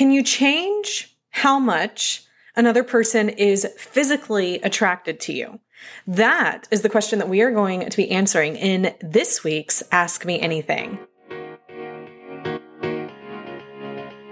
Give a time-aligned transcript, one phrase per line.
[0.00, 2.24] Can you change how much
[2.56, 5.60] another person is physically attracted to you?
[6.06, 10.24] That is the question that we are going to be answering in this week's Ask
[10.24, 10.98] Me Anything.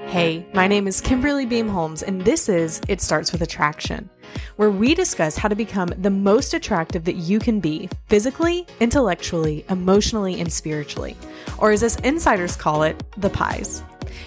[0.07, 4.09] Hey, my name is Kimberly Beam Holmes, and this is It Starts with Attraction,
[4.57, 9.67] where we discuss how to become the most attractive that you can be physically, intellectually,
[9.69, 11.15] emotionally, and spiritually,
[11.59, 13.83] or as us insiders call it, the PIES.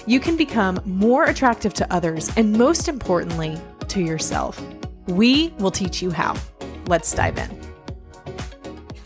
[0.05, 4.63] You can become more attractive to others and, most importantly, to yourself.
[5.07, 6.37] We will teach you how.
[6.87, 7.71] Let's dive in.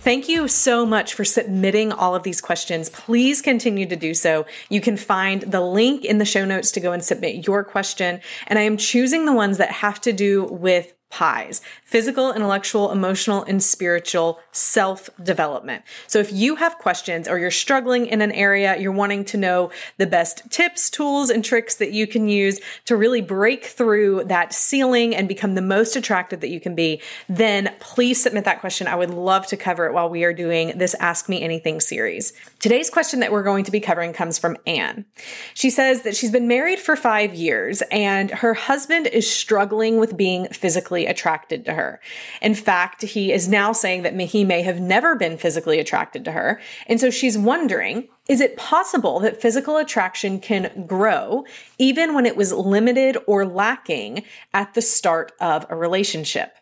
[0.06, 2.90] Thank you so much for submitting all of these questions.
[2.90, 4.46] Please continue to do so.
[4.70, 8.22] You can find the link in the show notes to go and submit your question.
[8.46, 13.44] And I am choosing the ones that have to do with PIES physical, intellectual, emotional,
[13.44, 15.82] and spiritual self development.
[16.08, 19.72] So if you have questions or you're struggling in an area, you're wanting to know
[19.98, 24.54] the best tips, tools, and tricks that you can use to really break through that
[24.54, 28.88] ceiling and become the most attractive that you can be, then please submit that question.
[28.88, 32.34] I would love to cover it while we are doing this Ask Me Anything series.
[32.60, 35.06] Today's question that we're going to be covering comes from Ann.
[35.54, 40.18] She says that she's been married for five years and her husband is struggling with
[40.18, 42.00] being physically attracted to her.
[42.42, 46.32] In fact, he is now saying that he may have never been physically attracted to
[46.32, 46.60] her.
[46.88, 51.46] And so she's wondering, is it possible that physical attraction can grow
[51.78, 56.54] even when it was limited or lacking at the start of a relationship?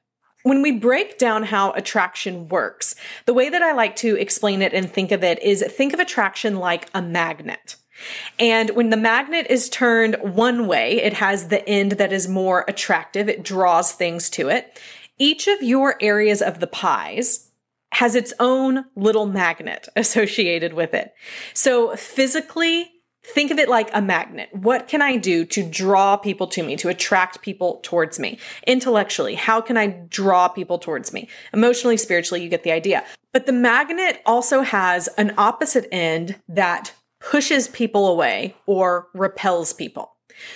[0.44, 4.74] When we break down how attraction works, the way that I like to explain it
[4.74, 7.78] and think of it is think of attraction like a magnet.
[8.40, 12.66] And when the magnet is turned one way, it has the end that is more
[12.68, 13.30] attractive.
[13.30, 14.80] It draws things to it.
[15.20, 17.50] Each of your areas of the PIES
[17.94, 21.14] has its own little magnet associated with it.
[21.54, 22.90] So physically,
[23.26, 24.50] think of it like a magnet.
[24.52, 28.40] What can I do to draw people to me, to attract people towards me?
[28.68, 31.30] Intellectually, how can I draw people towards me?
[31.54, 33.06] Emotionally, spiritually, you get the idea.
[33.32, 40.14] But the magnet also has an opposite end that pushes people away or repels people.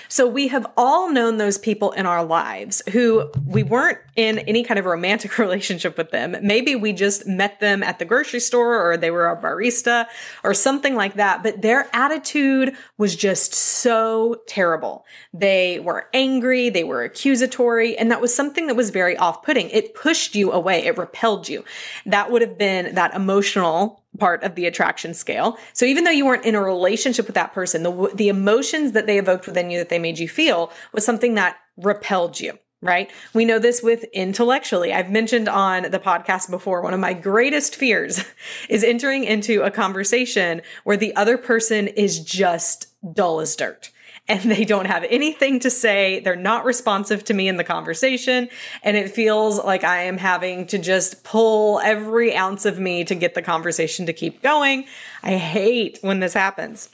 [0.07, 4.63] So we have all known those people in our lives who we weren't in any
[4.63, 6.35] kind of romantic relationship with them.
[6.41, 10.07] Maybe we just met them at the grocery store or they were a barista
[10.43, 15.05] or something like that, but their attitude was just so terrible.
[15.33, 19.69] They were angry, they were accusatory, and that was something that was very off-putting.
[19.69, 21.63] It pushed you away, it repelled you.
[22.05, 25.57] That would have been that emotional part of the attraction scale.
[25.73, 29.05] So even though you weren't in a relationship with that person, the the emotions that
[29.05, 33.11] they evoked within you that they made you feel was something that repelled you, right?
[33.33, 34.93] We know this with intellectually.
[34.93, 38.23] I've mentioned on the podcast before one of my greatest fears
[38.69, 43.91] is entering into a conversation where the other person is just dull as dirt
[44.27, 46.19] and they don't have anything to say.
[46.19, 48.49] They're not responsive to me in the conversation.
[48.83, 53.15] And it feels like I am having to just pull every ounce of me to
[53.15, 54.85] get the conversation to keep going.
[55.23, 56.89] I hate when this happens.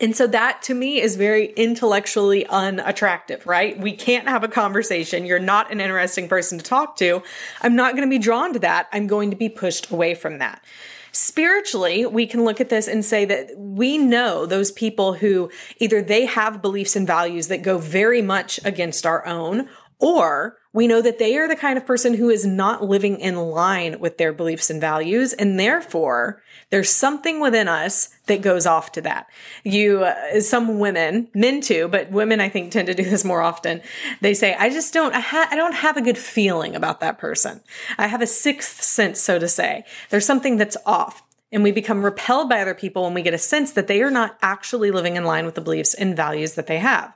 [0.00, 3.76] And so that to me is very intellectually unattractive, right?
[3.78, 5.26] We can't have a conversation.
[5.26, 7.22] You're not an interesting person to talk to.
[7.62, 8.88] I'm not going to be drawn to that.
[8.92, 10.62] I'm going to be pushed away from that.
[11.12, 16.02] Spiritually, we can look at this and say that we know those people who either
[16.02, 21.00] they have beliefs and values that go very much against our own, or we know
[21.00, 24.32] that they are the kind of person who is not living in line with their
[24.32, 25.32] beliefs and values.
[25.32, 29.28] And therefore, there's something within us that goes off to that.
[29.64, 33.40] You, uh, some women, men too, but women I think tend to do this more
[33.40, 33.80] often.
[34.20, 37.18] They say, I just don't, I, ha- I don't have a good feeling about that
[37.18, 37.62] person.
[37.96, 39.84] I have a sixth sense, so to say.
[40.10, 41.22] There's something that's off.
[41.50, 44.10] And we become repelled by other people when we get a sense that they are
[44.10, 47.14] not actually living in line with the beliefs and values that they have.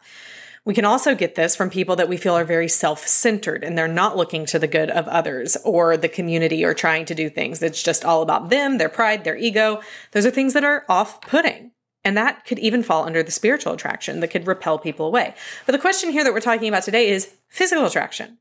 [0.65, 3.77] We can also get this from people that we feel are very self centered and
[3.77, 7.29] they're not looking to the good of others or the community or trying to do
[7.29, 7.61] things.
[7.63, 9.81] It's just all about them, their pride, their ego.
[10.13, 11.73] Those are things that are off putting.
[12.05, 15.35] And that could even fall under the spiritual attraction that could repel people away.
[15.67, 18.39] But the question here that we're talking about today is physical attraction.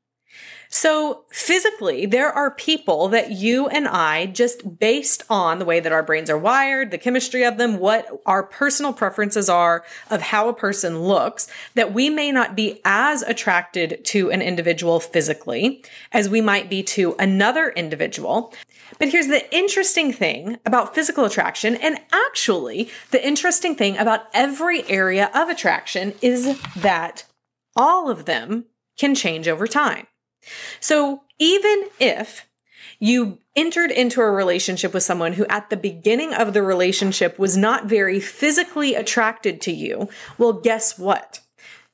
[0.73, 5.91] So physically, there are people that you and I, just based on the way that
[5.91, 10.47] our brains are wired, the chemistry of them, what our personal preferences are of how
[10.47, 15.83] a person looks, that we may not be as attracted to an individual physically
[16.13, 18.53] as we might be to another individual.
[18.97, 24.89] But here's the interesting thing about physical attraction, and actually the interesting thing about every
[24.89, 27.25] area of attraction is that
[27.75, 30.07] all of them can change over time.
[30.79, 32.47] So even if
[32.99, 37.57] you entered into a relationship with someone who at the beginning of the relationship was
[37.57, 41.39] not very physically attracted to you, well, guess what?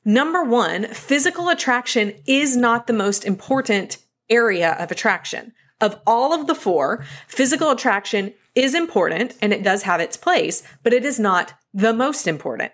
[0.04, 3.98] Number one, physical attraction is not the most important
[4.30, 5.52] area of attraction.
[5.80, 10.62] Of all of the four, physical attraction is important and it does have its place,
[10.82, 12.72] but it is not the most important.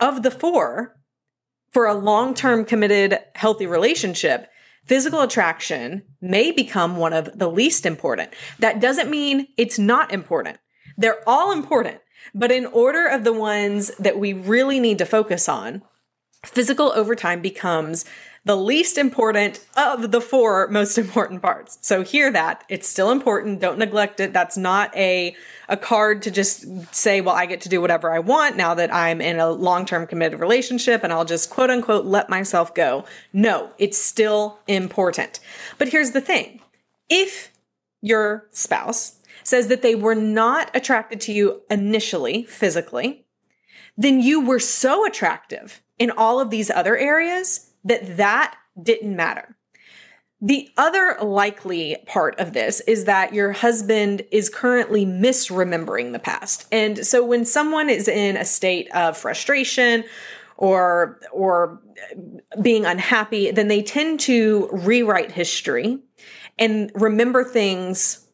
[0.00, 0.96] Of the four,
[1.72, 4.48] for a long term committed healthy relationship,
[4.86, 8.32] physical attraction may become one of the least important.
[8.58, 10.58] That doesn't mean it's not important.
[10.96, 12.00] They're all important,
[12.34, 15.82] but in order of the ones that we really need to focus on,
[16.44, 18.04] physical overtime becomes
[18.46, 21.78] the least important of the four most important parts.
[21.80, 22.62] So hear that.
[22.68, 23.60] It's still important.
[23.60, 24.32] Don't neglect it.
[24.32, 25.34] That's not a,
[25.68, 26.64] a card to just
[26.94, 30.06] say, well, I get to do whatever I want now that I'm in a long-term
[30.06, 33.04] committed relationship and I'll just quote unquote let myself go.
[33.32, 35.40] No, it's still important.
[35.76, 36.60] But here's the thing.
[37.10, 37.50] If
[38.00, 43.26] your spouse says that they were not attracted to you initially physically,
[43.96, 49.56] then you were so attractive in all of these other areas that that didn't matter.
[50.42, 56.66] The other likely part of this is that your husband is currently misremembering the past.
[56.70, 60.04] And so when someone is in a state of frustration
[60.58, 61.80] or or
[62.60, 66.00] being unhappy, then they tend to rewrite history
[66.58, 68.26] and remember things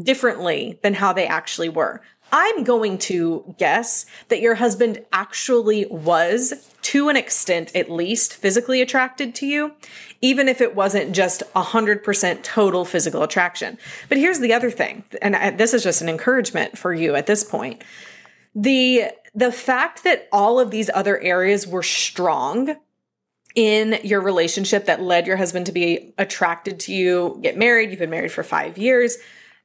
[0.00, 2.02] differently than how they actually were.
[2.32, 6.52] I'm going to guess that your husband actually was,
[6.82, 9.72] to an extent at least, physically attracted to you,
[10.20, 13.78] even if it wasn't just 100% total physical attraction.
[14.08, 17.44] But here's the other thing, and this is just an encouragement for you at this
[17.44, 17.82] point.
[18.54, 19.04] The,
[19.34, 22.76] the fact that all of these other areas were strong
[23.54, 27.98] in your relationship that led your husband to be attracted to you, get married, you've
[27.98, 29.16] been married for five years,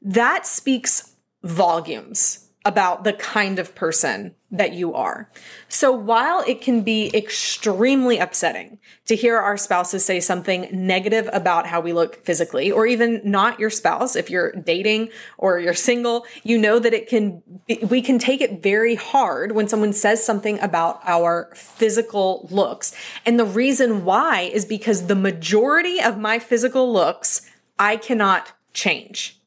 [0.02, 1.14] that speaks
[1.44, 5.30] volumes about the kind of person that you are.
[5.68, 11.68] So while it can be extremely upsetting to hear our spouses say something negative about
[11.68, 16.26] how we look physically, or even not your spouse, if you're dating or you're single,
[16.44, 20.24] you know that it can be, we can take it very hard when someone says
[20.24, 22.96] something about our physical looks.
[23.26, 29.40] And the reason why is because the majority of my physical looks I cannot change.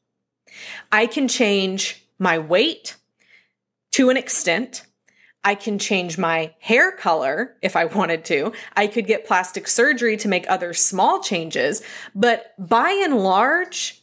[0.91, 2.95] I can change my weight,
[3.91, 4.85] to an extent.
[5.43, 8.51] I can change my hair color if I wanted to.
[8.75, 11.81] I could get plastic surgery to make other small changes.
[12.13, 14.01] But by and large,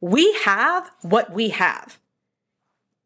[0.00, 1.98] we have what we have.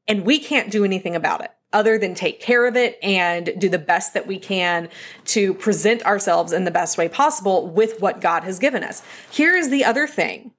[0.06, 3.68] And we can't do anything about it other than take care of it and do
[3.68, 4.88] the best that we can
[5.24, 9.02] to present ourselves in the best way possible with what God has given us.
[9.30, 10.52] Here is the other thing.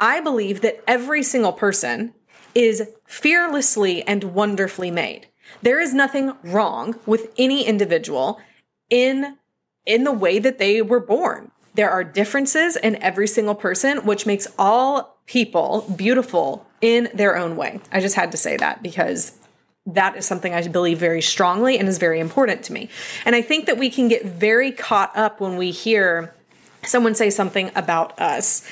[0.00, 2.14] I believe that every single person
[2.54, 5.26] is fearlessly and wonderfully made.
[5.62, 8.40] There is nothing wrong with any individual
[8.88, 9.36] in
[9.86, 11.50] in the way that they were born.
[11.74, 17.56] There are differences in every single person, which makes all people beautiful in their own
[17.56, 17.80] way.
[17.92, 19.38] I just had to say that because
[19.86, 22.88] that is something I believe very strongly and is very important to me.
[23.24, 26.34] And I think that we can get very caught up when we hear
[26.84, 28.66] someone say something about us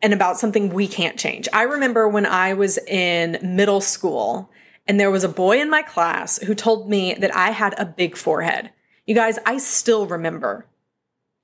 [0.00, 1.48] and about something we can't change.
[1.52, 4.50] I remember when I was in middle school
[4.86, 7.84] and there was a boy in my class who told me that I had a
[7.84, 8.70] big forehead.
[9.06, 10.66] You guys, I still remember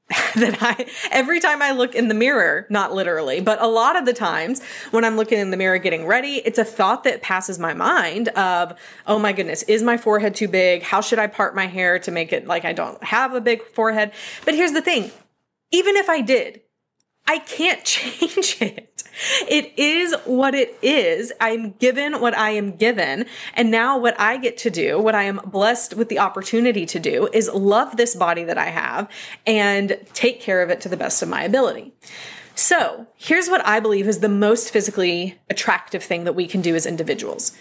[0.37, 4.05] that I every time I look in the mirror, not literally, but a lot of
[4.05, 7.59] the times when I'm looking in the mirror getting ready, it's a thought that passes
[7.59, 10.83] my mind of, "Oh my goodness, is my forehead too big?
[10.83, 13.67] How should I part my hair to make it like I don't have a big
[13.73, 14.13] forehead?"
[14.45, 15.11] But here's the thing.
[15.71, 16.61] Even if I did,
[17.27, 19.03] I can't change it.
[19.49, 21.33] It is what it is.
[21.41, 23.27] I'm given what I am given.
[23.55, 26.99] And now what I get to do, what I am blessed with the opportunity to
[26.99, 29.09] do is love this body that I have
[29.47, 31.93] and take care of it to the best of my ability.
[32.57, 36.75] So here's what I believe is the most physically attractive thing that we can do
[36.75, 37.57] as individuals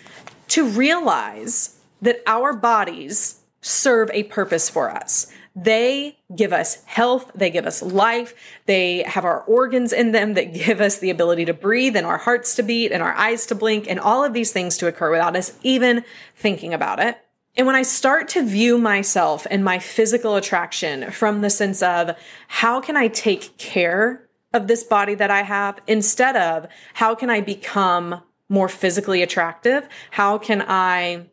[0.49, 5.31] to realize that our bodies serve a purpose for us.
[5.55, 8.33] They give us health, they give us life,
[8.65, 12.17] they have our organs in them that give us the ability to breathe and our
[12.17, 15.11] hearts to beat and our eyes to blink and all of these things to occur
[15.11, 16.03] without us even
[16.35, 17.17] thinking about it.
[17.55, 22.17] And when I start to view myself and my physical attraction from the sense of
[22.47, 27.29] how can I take care of this body that I have instead of how can
[27.29, 29.87] I become more physically attractive?
[30.11, 31.27] How can I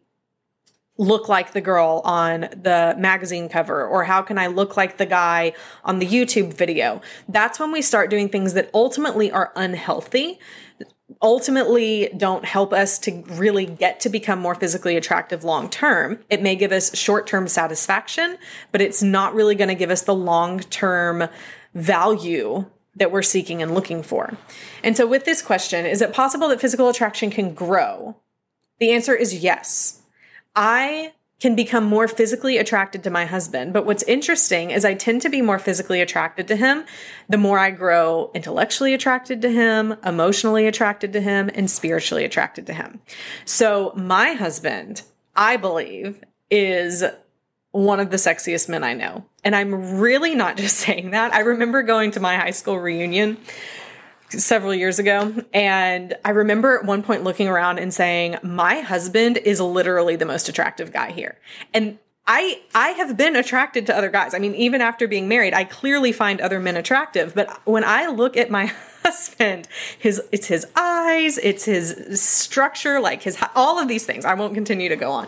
[1.00, 5.06] look like the girl on the magazine cover or how can I look like the
[5.06, 7.00] guy on the YouTube video.
[7.26, 10.38] That's when we start doing things that ultimately are unhealthy
[11.22, 16.20] ultimately don't help us to really get to become more physically attractive long term.
[16.30, 18.38] It may give us short term satisfaction,
[18.70, 21.28] but it's not really going to give us the long term
[21.74, 22.64] value
[22.96, 24.36] that we're seeking and looking for.
[24.82, 28.16] And so, with this question, is it possible that physical attraction can grow?
[28.78, 29.99] The answer is yes.
[30.54, 33.72] I can become more physically attracted to my husband.
[33.72, 36.84] But what's interesting is I tend to be more physically attracted to him
[37.28, 42.66] the more I grow intellectually attracted to him, emotionally attracted to him, and spiritually attracted
[42.66, 43.00] to him.
[43.46, 45.02] So my husband,
[45.34, 47.04] I believe, is
[47.70, 49.24] one of the sexiest men I know.
[49.42, 51.32] And I'm really not just saying that.
[51.32, 53.38] I remember going to my high school reunion
[54.32, 55.34] several years ago.
[55.52, 60.26] And I remember at one point looking around and saying, My husband is literally the
[60.26, 61.38] most attractive guy here.
[61.74, 64.34] And I I have been attracted to other guys.
[64.34, 67.34] I mean, even after being married, I clearly find other men attractive.
[67.34, 68.66] But when I look at my
[69.04, 69.66] husband,
[69.98, 74.24] his it's his eyes, it's his structure, like his all of these things.
[74.24, 75.26] I won't continue to go on.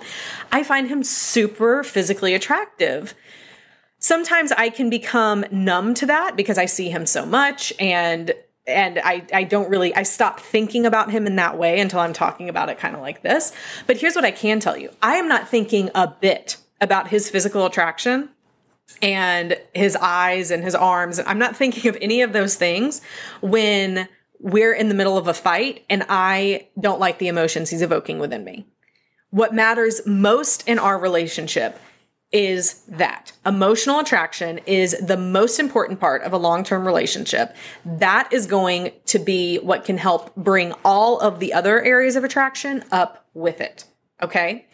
[0.53, 3.15] I find him super physically attractive.
[3.99, 8.33] Sometimes I can become numb to that because I see him so much and
[8.67, 12.13] and I, I don't really i stop thinking about him in that way until i'm
[12.13, 13.53] talking about it kind of like this.
[13.87, 14.91] But here's what i can tell you.
[15.03, 18.29] I am not thinking a bit about his physical attraction
[19.01, 21.21] and his eyes and his arms.
[21.25, 23.01] I'm not thinking of any of those things
[23.41, 27.83] when we're in the middle of a fight and i don't like the emotions he's
[27.83, 28.67] evoking within me.
[29.31, 31.79] What matters most in our relationship
[32.33, 37.55] is that emotional attraction is the most important part of a long term relationship.
[37.85, 42.25] That is going to be what can help bring all of the other areas of
[42.25, 43.85] attraction up with it.
[44.23, 44.67] Okay.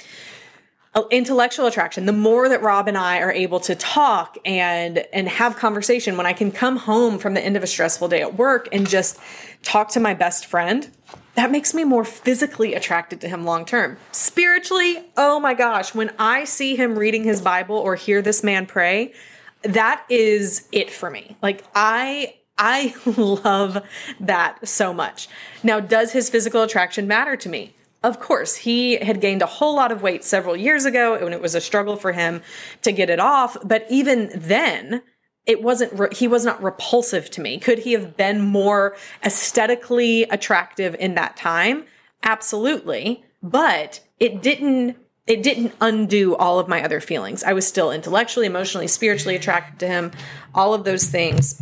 [0.95, 5.29] Uh, intellectual attraction the more that rob and i are able to talk and and
[5.29, 8.37] have conversation when i can come home from the end of a stressful day at
[8.37, 9.19] work and just
[9.63, 10.91] talk to my best friend
[11.39, 13.97] that makes me more physically attracted to him long term.
[14.11, 18.67] Spiritually, oh my gosh, when I see him reading his Bible or hear this man
[18.67, 19.15] pray,
[19.63, 21.37] that is it for me.
[21.41, 23.85] Like I I love
[24.19, 25.29] that so much.
[25.63, 27.77] Now, does his physical attraction matter to me?
[28.03, 31.41] Of course, he had gained a whole lot of weight several years ago and it
[31.41, 32.43] was a struggle for him
[32.83, 35.03] to get it off, but even then,
[35.49, 37.59] it wasn't re- he was not repulsive to me.
[37.59, 41.85] Could he have been more aesthetically attractive in that time?
[42.23, 43.25] Absolutely.
[43.43, 47.43] But it didn't it didn't undo all of my other feelings.
[47.43, 50.13] I was still intellectually emotionally spiritually attracted to him
[50.55, 51.61] all of those things.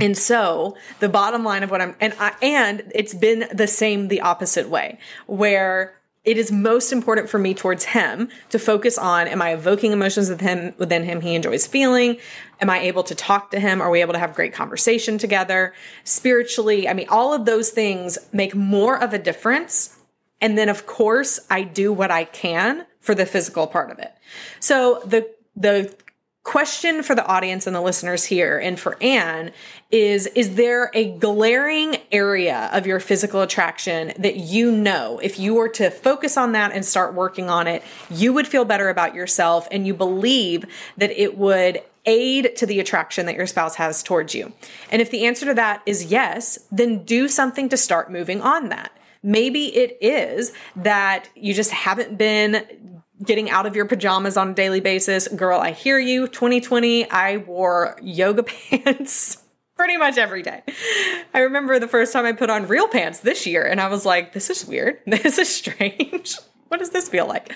[0.00, 4.08] And so the bottom line of what i'm and I, and it's been the same
[4.08, 9.28] the opposite way where it is most important for me towards him to focus on
[9.28, 12.16] am I evoking emotions with him within him he enjoys feeling?
[12.60, 13.82] Am I able to talk to him?
[13.82, 15.74] Are we able to have great conversation together?
[16.04, 19.98] Spiritually, I mean, all of those things make more of a difference.
[20.40, 24.12] And then of course, I do what I can for the physical part of it.
[24.60, 25.94] So the the
[26.44, 29.50] question for the audience and the listeners here and for Ann
[29.90, 35.52] is is there a glaring area of your physical attraction that you know if you
[35.52, 39.14] were to focus on that and start working on it you would feel better about
[39.14, 40.64] yourself and you believe
[40.96, 44.52] that it would aid to the attraction that your spouse has towards you
[44.92, 48.68] and if the answer to that is yes then do something to start moving on
[48.68, 52.64] that maybe it is that you just haven't been
[53.24, 55.28] getting out of your pajamas on a daily basis.
[55.28, 56.26] Girl, I hear you.
[56.26, 59.43] 2020, I wore yoga pants
[59.76, 60.62] pretty much every day.
[61.32, 64.04] I remember the first time I put on real pants this year and I was
[64.04, 64.98] like, this is weird.
[65.06, 66.36] This is strange.
[66.68, 67.54] what does this feel like?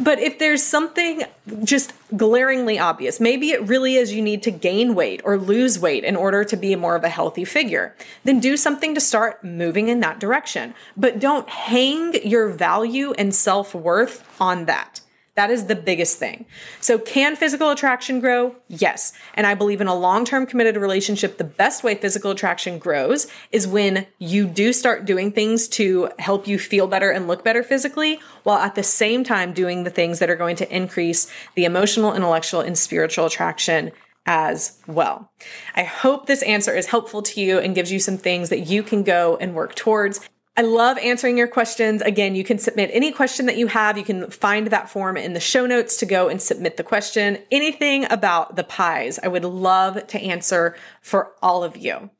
[0.00, 1.22] But if there's something
[1.62, 6.04] just glaringly obvious, maybe it really is you need to gain weight or lose weight
[6.04, 9.88] in order to be more of a healthy figure, then do something to start moving
[9.88, 10.74] in that direction.
[10.96, 15.00] But don't hang your value and self worth on that.
[15.38, 16.46] That is the biggest thing.
[16.80, 18.56] So, can physical attraction grow?
[18.66, 19.12] Yes.
[19.34, 23.28] And I believe in a long term committed relationship, the best way physical attraction grows
[23.52, 27.62] is when you do start doing things to help you feel better and look better
[27.62, 31.64] physically, while at the same time doing the things that are going to increase the
[31.64, 33.92] emotional, intellectual, and spiritual attraction
[34.26, 35.30] as well.
[35.76, 38.82] I hope this answer is helpful to you and gives you some things that you
[38.82, 40.28] can go and work towards.
[40.58, 42.02] I love answering your questions.
[42.02, 43.96] Again, you can submit any question that you have.
[43.96, 47.38] You can find that form in the show notes to go and submit the question.
[47.52, 52.10] Anything about the PIES, I would love to answer for all of you.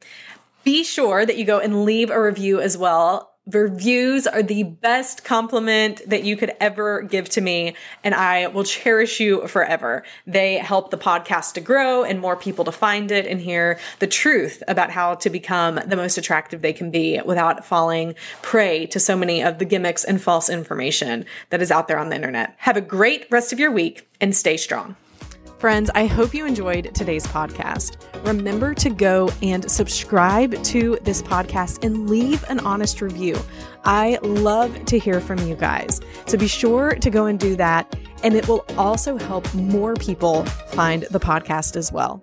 [0.62, 5.25] Be sure that you go and leave a review as well Reviews are the best
[5.25, 7.75] compliment that you could ever give to me,
[8.05, 10.05] and I will cherish you forever.
[10.26, 14.07] They help the podcast to grow and more people to find it and hear the
[14.07, 19.00] truth about how to become the most attractive they can be without falling prey to
[19.00, 22.55] so many of the gimmicks and false information that is out there on the internet.
[22.59, 24.95] Have a great rest of your week and stay strong.
[25.58, 27.96] Friends, I hope you enjoyed today's podcast.
[28.24, 33.36] Remember to go and subscribe to this podcast and leave an honest review.
[33.84, 36.00] I love to hear from you guys.
[36.26, 37.92] So be sure to go and do that.
[38.22, 42.22] And it will also help more people find the podcast as well.